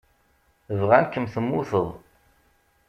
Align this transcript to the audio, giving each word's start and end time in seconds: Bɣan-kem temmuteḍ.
Bɣan-kem 0.79 1.25
temmuteḍ. 1.33 1.87